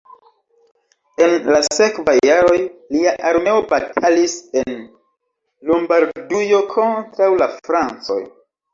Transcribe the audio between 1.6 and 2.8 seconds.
sekvaj jaroj